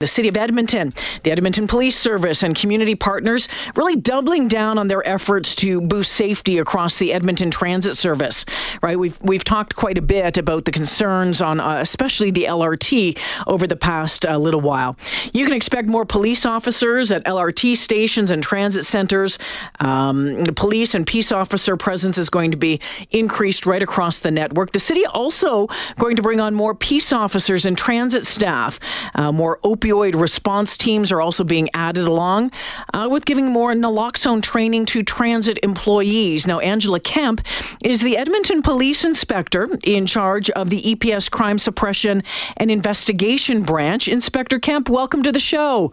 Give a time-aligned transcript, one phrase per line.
[0.00, 0.92] The City of Edmonton,
[1.24, 6.12] the Edmonton Police Service, and community partners really doubling down on their efforts to boost
[6.12, 8.44] safety across the Edmonton Transit Service.
[8.80, 13.18] Right, we've we've talked quite a bit about the concerns on, uh, especially the LRT,
[13.48, 14.96] over the past uh, little while.
[15.32, 19.36] You can expect more police officers at LRT stations and transit centers.
[19.80, 22.80] Um, the police and peace officer presence is going to be
[23.10, 24.70] increased right across the network.
[24.70, 25.66] The city also
[25.98, 28.78] going to bring on more peace officers and transit staff,
[29.16, 32.50] uh, more opioid opioid response teams are also being added along
[32.92, 36.46] uh, with giving more naloxone training to transit employees.
[36.46, 37.40] Now, Angela Kemp
[37.82, 42.22] is the Edmonton Police Inspector in charge of the EPS Crime Suppression
[42.56, 44.06] and Investigation Branch.
[44.08, 45.92] Inspector Kemp, welcome to the show.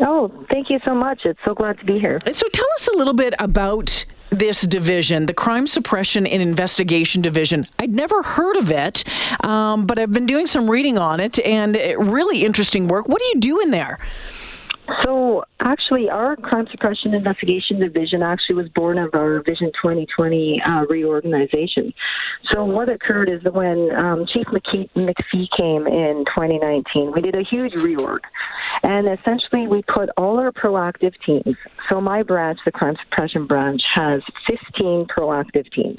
[0.00, 1.22] Oh, thank you so much.
[1.24, 2.18] It's so glad to be here.
[2.30, 7.66] So, tell us a little bit about this division, the Crime Suppression and Investigation Division.
[7.78, 9.04] I'd never heard of it,
[9.44, 13.08] um, but I've been doing some reading on it and really interesting work.
[13.08, 13.98] What do you do in there?
[15.04, 20.86] So, actually, our crime suppression investigation division actually was born of our Vision 2020 uh,
[20.88, 21.92] reorganization.
[22.52, 27.34] So, what occurred is that when um, Chief McKee- McPhee came in 2019, we did
[27.34, 28.20] a huge reorg.
[28.82, 31.56] And essentially, we put all our proactive teams.
[31.90, 35.98] So, my branch, the crime suppression branch, has 15 proactive teams.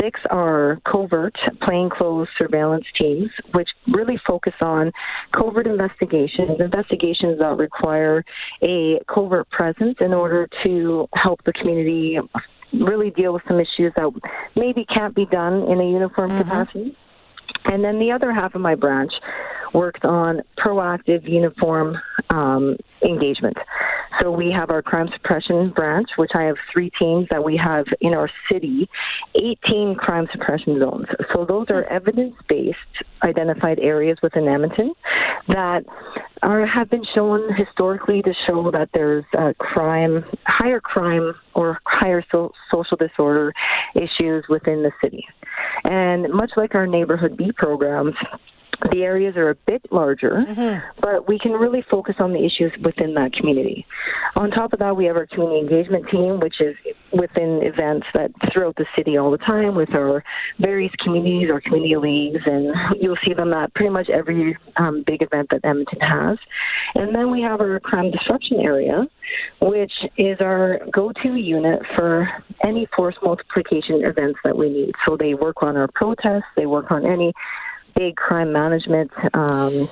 [0.00, 4.92] Six are covert, plainclothes surveillance teams, which really focus on
[5.32, 8.24] covert investigations, investigations that require
[8.62, 12.18] a covert presence in order to help the community
[12.72, 14.10] really deal with some issues that
[14.56, 16.42] maybe can't be done in a uniform mm-hmm.
[16.42, 16.96] capacity.
[17.64, 19.12] And then the other half of my branch
[19.72, 21.96] worked on proactive uniform
[22.30, 23.56] um, engagement.
[24.20, 27.86] So we have our crime suppression branch, which I have three teams that we have
[28.00, 28.88] in our city,
[29.34, 31.06] 18 crime suppression zones.
[31.34, 32.78] So those are evidence based
[33.22, 34.94] identified areas within Edmonton
[35.48, 35.84] that
[36.42, 39.24] are have been shown historically to show that there's
[39.58, 43.52] crime, higher crime or higher so, social disorder
[43.94, 45.26] issues within the city.
[45.84, 48.14] And much like our neighborhood B programs,
[48.90, 51.00] the areas are a bit larger, mm-hmm.
[51.00, 53.86] but we can really focus on the issues within that community.
[54.36, 56.76] On top of that, we have our community engagement team, which is
[57.12, 60.24] within events that throughout the city all the time with our
[60.58, 65.22] various communities, our community leagues, and you'll see them at pretty much every um, big
[65.22, 66.38] event that Edmonton has.
[66.94, 69.06] And then we have our crime disruption area,
[69.60, 72.28] which is our go-to unit for
[72.64, 74.92] any force multiplication events that we need.
[75.06, 77.32] So they work on our protests, they work on any
[77.94, 79.88] big crime management um,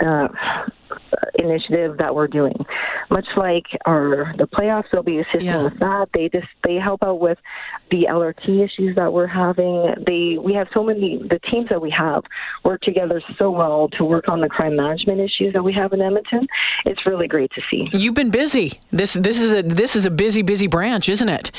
[0.00, 0.28] uh,
[1.34, 2.54] initiative that we're doing.
[3.10, 5.62] Much like our the playoffs, they'll be assisting yeah.
[5.62, 6.08] with that.
[6.12, 7.38] They just they help out with
[7.90, 9.94] the LRT issues that we're having.
[10.06, 12.24] They we have so many the teams that we have
[12.64, 16.00] work together so well to work on the crime management issues that we have in
[16.00, 16.46] Edmonton.
[16.84, 17.88] It's really great to see.
[17.92, 18.78] You've been busy.
[18.90, 21.50] This this is a this is a busy busy branch, isn't it?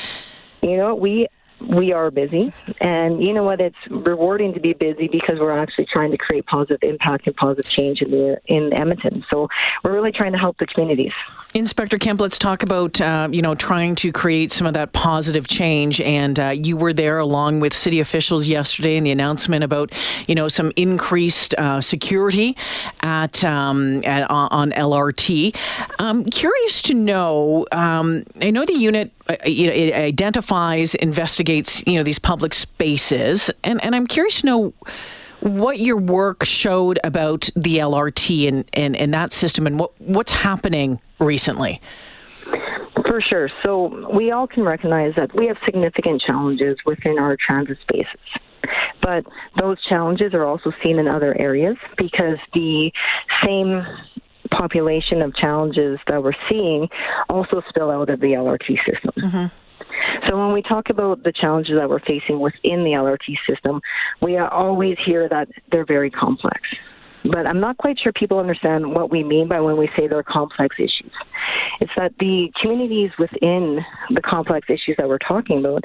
[0.62, 1.26] You know, we
[1.60, 2.52] we are busy.
[2.80, 3.60] And you know what?
[3.60, 7.70] It's rewarding to be busy because we're actually trying to create positive impact and positive
[7.70, 9.24] change in the in Edmonton.
[9.30, 9.48] So
[9.84, 11.12] we're really trying to help the communities.
[11.52, 15.48] Inspector Kemp, let's talk about uh, you know trying to create some of that positive
[15.48, 16.00] change.
[16.00, 19.92] And uh, you were there along with city officials yesterday in the announcement about
[20.26, 22.56] you know some increased uh, security
[23.00, 25.56] at, um, at on LRT.
[25.98, 27.66] I'm curious to know.
[27.72, 30.94] Um, I know the unit uh, it identifies,
[31.50, 34.74] investigates, you know, these public spaces, and and I'm curious to know
[35.40, 40.32] what your work showed about the LRT and, and, and that system and what, what's
[40.32, 41.80] happening recently.
[43.06, 43.48] For sure.
[43.62, 48.20] So we all can recognize that we have significant challenges within our transit spaces.
[49.00, 49.24] But
[49.58, 52.92] those challenges are also seen in other areas because the
[53.42, 53.82] same
[54.50, 56.86] population of challenges that we're seeing
[57.30, 59.12] also spill out of the LRT system.
[59.16, 59.46] Mm-hmm.
[60.28, 63.80] So when we talk about the challenges that we're facing within the LRT system,
[64.22, 66.60] we always hear that they're very complex.
[67.24, 70.22] But I'm not quite sure people understand what we mean by when we say they're
[70.22, 71.12] complex issues.
[71.80, 73.80] It's that the communities within
[74.10, 75.84] the complex issues that we're talking about,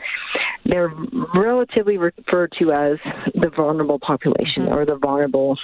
[0.65, 0.93] they're
[1.33, 2.97] relatively referred to as
[3.33, 4.73] the vulnerable population mm-hmm.
[4.73, 5.57] or the vulnerable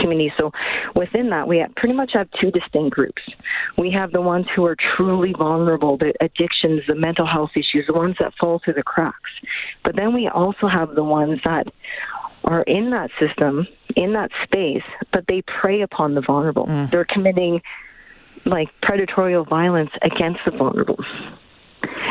[0.00, 0.32] community.
[0.38, 0.52] So
[0.94, 3.22] within that, we pretty much have two distinct groups.
[3.78, 7.94] We have the ones who are truly vulnerable, the addictions, the mental health issues, the
[7.94, 9.30] ones that fall through the cracks.
[9.84, 11.66] But then we also have the ones that
[12.44, 13.66] are in that system,
[13.96, 16.66] in that space, but they prey upon the vulnerable.
[16.66, 16.90] Mm.
[16.90, 17.60] They're committing
[18.44, 20.98] like predatory violence against the vulnerable.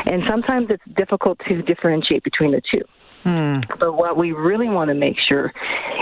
[0.05, 2.81] And sometimes it's difficult to differentiate between the two.
[3.25, 3.79] Mm.
[3.79, 5.51] But what we really want to make sure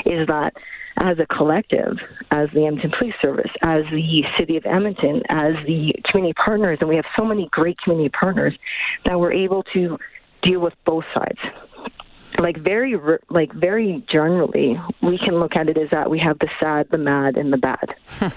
[0.05, 0.53] is that
[0.97, 1.97] as a collective,
[2.31, 6.89] as the Edmonton Police Service, as the City of Edmonton, as the community partners, and
[6.89, 8.53] we have so many great community partners
[9.05, 9.97] that we're able to
[10.43, 11.39] deal with both sides.
[12.37, 12.95] Like very,
[13.29, 16.97] like very generally, we can look at it as that we have the sad, the
[16.97, 17.95] mad, and the bad.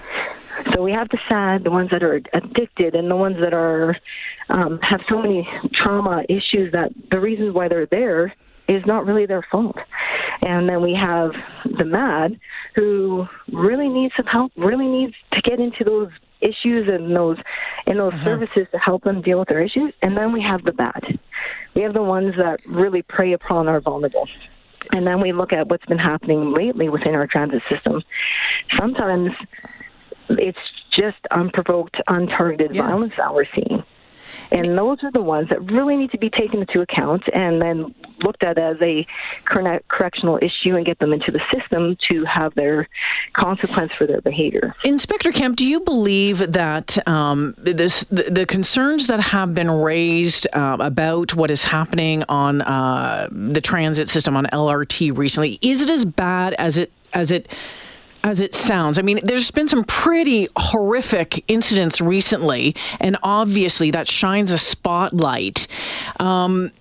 [0.73, 3.95] So we have the sad, the ones that are addicted, and the ones that are
[4.49, 8.33] um, have so many trauma issues that the reasons why they're there
[8.67, 9.77] is not really their fault.
[10.41, 11.31] And then we have
[11.77, 12.39] the mad
[12.75, 16.09] who really needs some help, really needs to get into those
[16.41, 17.37] issues and those
[17.87, 18.23] in those uh-huh.
[18.23, 19.93] services to help them deal with their issues.
[20.01, 21.19] And then we have the bad.
[21.75, 24.27] We have the ones that really prey upon our vulnerable.
[24.91, 28.01] And then we look at what's been happening lately within our transit system.
[28.79, 29.31] Sometimes
[30.29, 30.57] it's
[30.95, 32.83] just unprovoked, untargeted yeah.
[32.83, 33.83] violence that we're seeing.
[34.51, 37.93] And those are the ones that really need to be taken into account and then
[38.23, 39.05] looked at as a
[39.45, 42.87] correctional issue and get them into the system to have their
[43.33, 44.73] consequence for their behavior.
[44.83, 50.47] Inspector Kemp, do you believe that um, this the, the, concerns that have been raised
[50.53, 55.89] uh, about what is happening on uh, the transit system on LRT recently is it
[55.89, 57.51] as bad as it as it
[58.23, 58.97] as it sounds.
[58.97, 65.67] I mean, there's been some pretty horrific incidents recently, and obviously that shines a spotlight.
[66.19, 66.71] Um,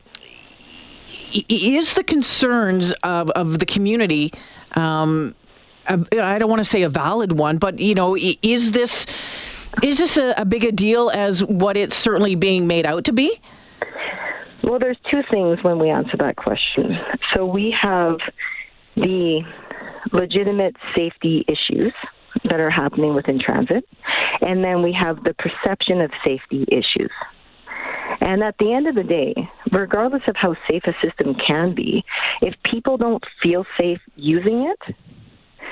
[1.48, 4.32] is the concerns of, of the community?
[4.72, 5.34] Um,
[5.88, 9.06] I don't want to say a valid one, but you know, is this
[9.82, 13.12] is this a, a big a deal as what it's certainly being made out to
[13.12, 13.40] be?
[14.64, 16.98] Well, there's two things when we answer that question.
[17.34, 18.16] So we have
[18.96, 19.42] the
[20.12, 21.92] legitimate safety issues
[22.44, 23.84] that are happening within transit,
[24.40, 27.10] and then we have the perception of safety issues.
[28.20, 29.34] And at the end of the day,
[29.72, 32.04] regardless of how safe a system can be,
[32.40, 34.96] if people don't feel safe using it,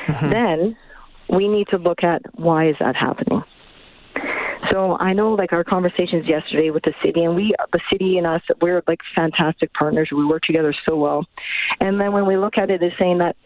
[0.09, 0.31] mm-hmm.
[0.31, 0.77] then
[1.29, 3.43] we need to look at why is that happening.
[4.71, 8.27] So I know like our conversations yesterday with the city and we the city and
[8.27, 10.09] us we're like fantastic partners.
[10.11, 11.27] We work together so well.
[11.81, 13.37] And then when we look at it, is saying that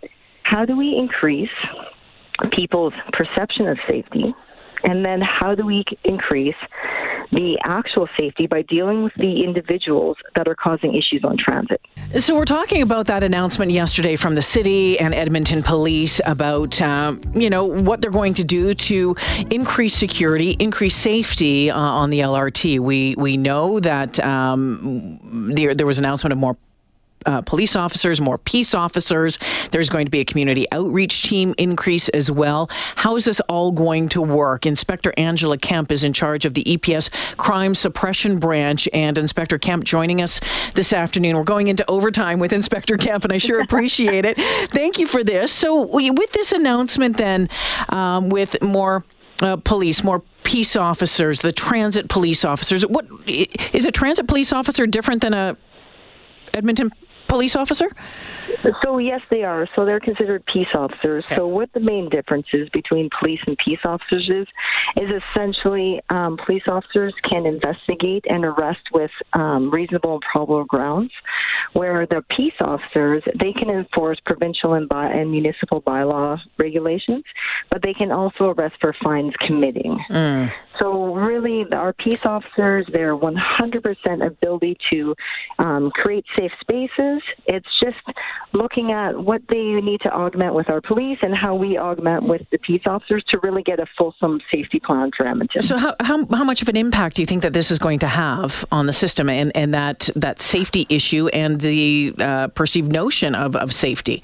[0.49, 1.51] how do we increase
[2.53, 4.35] people's perception of safety?
[4.85, 6.55] And then how do we increase
[7.33, 11.81] the actual safety by dealing with the individuals that are causing issues on transit?
[12.15, 17.21] So, we're talking about that announcement yesterday from the city and Edmonton Police about, um,
[17.35, 19.17] you know, what they're going to do to
[19.51, 22.79] increase security, increase safety uh, on the LRT.
[22.79, 26.57] We we know that um, there, there was an announcement of more
[27.27, 29.39] uh, police officers, more peace officers.
[29.71, 32.69] There's going to be a community outreach team increase as well.
[32.97, 34.67] How is this all going to work?
[34.67, 38.89] Inspector Angela Kemp is in charge of the EPS Crime Suppression Branch.
[38.93, 40.41] And Inspector Kemp joining us
[40.75, 41.37] this afternoon.
[41.37, 44.37] We're going into overtime with Inspector Kemp, and I sure appreciate it.
[44.71, 45.53] Thank you for this.
[45.53, 47.49] So, with this announcement, then,
[47.89, 49.05] um, with more
[49.43, 52.87] uh, police, more peace officers, the transit police officers.
[52.87, 55.57] What is a transit police officer different than a
[56.55, 56.91] Edmonton
[57.29, 57.89] police officer?
[58.83, 59.69] So yes, they are.
[59.77, 61.25] So they're considered peace officers.
[61.27, 61.37] Okay.
[61.37, 64.47] So what the main difference is between police and peace officers is,
[64.97, 71.13] is essentially um, police officers can investigate and arrest with um, reasonable and probable grounds,
[71.75, 77.25] where the peace officers they can enforce provincial and, by, and municipal bylaw regulations,
[77.71, 79.99] but they can also arrest for fines committing.
[80.11, 80.53] Mm.
[80.79, 85.15] So really, our peace officers, their 100% ability to
[85.59, 87.18] um, create safe spaces.
[87.47, 87.97] It's just
[88.53, 92.43] looking at what they need to augment with our police and how we augment with
[92.51, 95.63] the peace officers to really get a fulsome safety plan for Edmonton.
[95.63, 97.99] So how, how, how much of an impact do you think that this is going
[98.01, 102.91] to have on the system and, and that, that safety issue and the uh, perceived
[102.91, 104.23] notion of, of safety?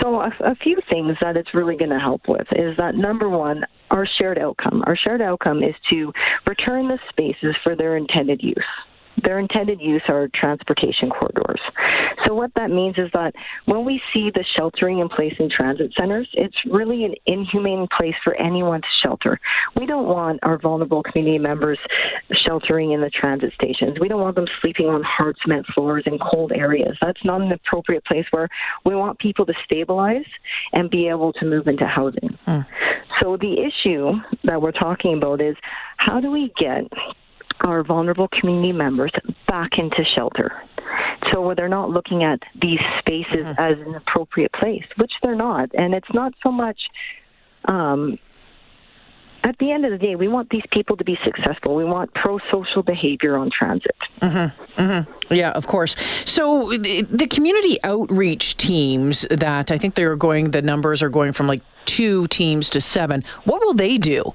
[0.00, 3.28] So, a, a, few things that it's really going to help with is that number
[3.28, 4.82] one, our shared outcome.
[4.86, 6.12] Our shared outcome is to
[6.46, 8.56] return the spaces for their intended use
[9.22, 11.60] their intended use are transportation corridors.
[12.26, 13.34] So what that means is that
[13.66, 18.14] when we see the sheltering in place in transit centers, it's really an inhumane place
[18.24, 19.38] for anyone to shelter.
[19.76, 21.78] We don't want our vulnerable community members
[22.46, 23.98] sheltering in the transit stations.
[24.00, 26.96] We don't want them sleeping on hard cement floors in cold areas.
[27.00, 28.48] That's not an appropriate place where
[28.84, 30.26] we want people to stabilize
[30.72, 32.38] and be able to move into housing.
[32.46, 32.66] Mm.
[33.20, 34.12] So the issue
[34.44, 35.56] that we're talking about is
[35.96, 36.90] how do we get
[37.62, 39.12] our vulnerable community members
[39.46, 40.62] back into shelter.
[41.32, 43.60] So where they're not looking at these spaces mm-hmm.
[43.60, 46.78] as an appropriate place, which they're not, and it's not so much.
[47.66, 48.18] Um,
[49.44, 51.74] at the end of the day, we want these people to be successful.
[51.74, 53.96] We want pro social behavior on transit.
[54.20, 54.80] Mm-hmm.
[54.80, 55.34] Mm-hmm.
[55.34, 55.96] Yeah, of course.
[56.24, 61.32] So the, the community outreach teams that I think they're going, the numbers are going
[61.32, 63.24] from like two teams to seven.
[63.44, 64.32] What will they do?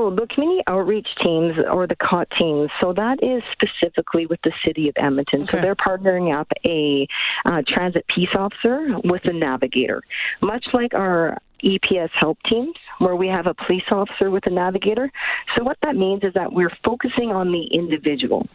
[0.00, 4.52] So the community outreach teams or the COT teams, so that is specifically with the
[4.64, 5.42] city of Edmonton.
[5.42, 5.50] Okay.
[5.50, 7.06] So they're partnering up a
[7.44, 10.02] uh, transit peace officer with a navigator,
[10.40, 15.10] much like our EPS help teams where we have a police officer with a navigator.
[15.54, 18.48] So what that means is that we're focusing on the individual.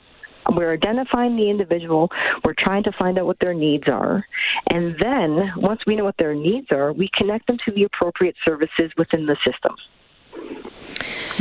[0.52, 2.10] We're identifying the individual.
[2.44, 4.26] We're trying to find out what their needs are.
[4.72, 8.36] And then, once we know what their needs are, we connect them to the appropriate
[8.44, 9.76] services within the system.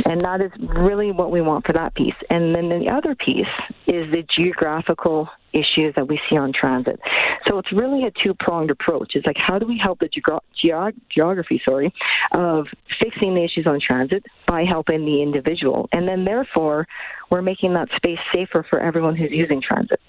[0.05, 2.15] And that is really what we want for that piece.
[2.29, 3.47] And then the other piece
[3.87, 6.99] is the geographical issues that we see on transit.
[7.47, 9.13] So it's really a two pronged approach.
[9.15, 11.93] It's like how do we help the geog- geography, sorry,
[12.33, 12.67] of
[12.99, 16.87] fixing the issues on transit by helping the individual, and then therefore
[17.29, 19.99] we're making that space safer for everyone who's using transit.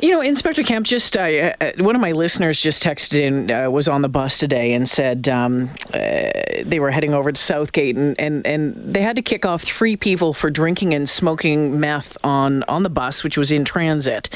[0.00, 3.68] You know, Inspector Kemp, just uh, uh, one of my listeners just texted in, uh,
[3.68, 6.30] was on the bus today and said um, uh,
[6.64, 9.96] they were heading over to Southgate and, and, and they had to kick off three
[9.96, 14.28] people for drinking and smoking meth on, on the bus, which was in transit.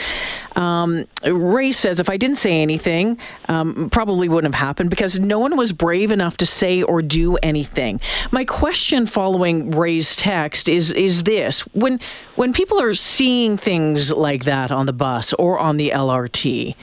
[0.56, 5.38] Um, Ray says, if I didn't say anything, um, probably wouldn't have happened because no
[5.38, 8.00] one was brave enough to say or do anything.
[8.32, 12.00] My question following Ray's text is, is this when,
[12.34, 16.74] when people are seeing things like that on the bus or or on the LRT.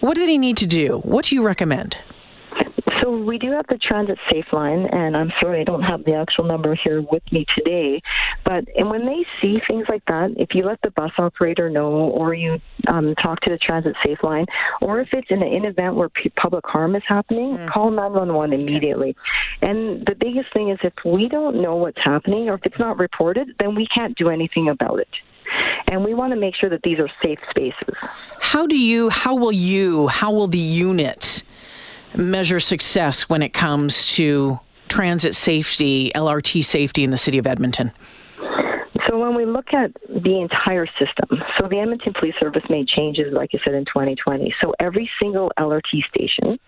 [0.00, 1.00] What do they need to do?
[1.04, 1.98] What do you recommend?
[3.02, 6.14] So we do have the Transit Safe line, and I'm sorry I don't have the
[6.14, 8.00] actual number here with me today.
[8.44, 11.90] But and when they see things like that, if you let the bus operator know,
[11.90, 14.46] or you um, talk to the Transit Safe line,
[14.80, 17.72] or if it's in an event where p- public harm is happening, mm.
[17.72, 19.16] call 911 immediately.
[19.62, 22.98] And the biggest thing is if we don't know what's happening, or if it's not
[22.98, 25.08] reported, then we can't do anything about it
[25.86, 27.94] and we want to make sure that these are safe spaces.
[28.40, 31.42] How do you, how will you, how will the unit
[32.14, 37.92] measure success when it comes to transit safety, LRT safety in the city of Edmonton?
[39.28, 43.50] When we look at the entire system, so the Edmonton Police Service made changes, like
[43.52, 44.54] I said, in 2020.
[44.58, 46.58] So every single LRT station,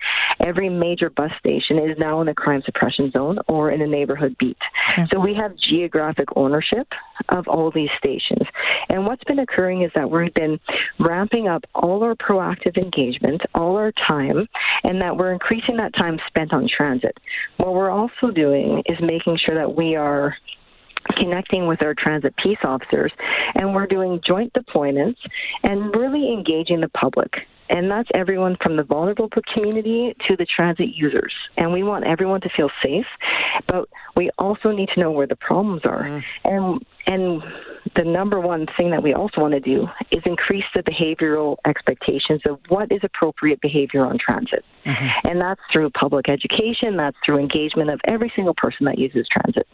[0.41, 4.37] every major bus station is now in a crime suppression zone or in a neighborhood
[4.39, 4.59] beat.
[4.91, 5.07] Okay.
[5.11, 6.87] So we have geographic ownership
[7.31, 8.47] of all these stations.
[8.91, 10.61] And what's been occurring is that we've been
[10.99, 14.47] ramping up all our proactive engagement, all our time,
[14.85, 17.17] and that we're increasing that time spent on transit.
[17.57, 20.37] What we're also doing is making sure that we are
[21.21, 23.13] connecting with our transit peace officers,
[23.55, 25.19] and we're doing joint deployments
[25.63, 27.47] and really engaging the public.
[27.69, 31.33] And that's everyone from the vulnerable community to the transit users.
[31.57, 33.07] And we want everyone to feel safe,
[33.69, 36.03] but we also need to know where the problems are.
[36.03, 36.25] Mm.
[36.45, 37.43] And and
[37.97, 42.41] the number one thing that we also want to do is increase the behavioral expectations
[42.47, 44.65] of what is appropriate behavior on transit.
[44.85, 45.29] Mm-hmm.
[45.29, 49.67] And that's through public education, that's through engagement of every single person that uses transit.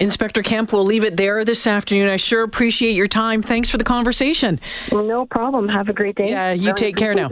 [0.00, 2.08] Inspector Kemp, we'll leave it there this afternoon.
[2.08, 3.42] I sure appreciate your time.
[3.42, 4.58] Thanks for the conversation.
[4.90, 5.68] Well, no problem.
[5.68, 6.30] Have a great day.
[6.30, 7.28] Yeah, you take care now.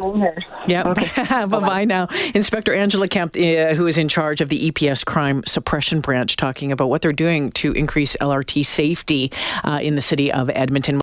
[0.66, 1.10] Yeah, okay.
[1.28, 2.08] bye bye now.
[2.34, 6.72] Inspector Angela Kemp, uh, who is in charge of the EPS Crime Suppression Branch, talking
[6.72, 9.21] about what they're doing to increase LRT safety
[9.64, 10.98] uh, in the city of Edmonton.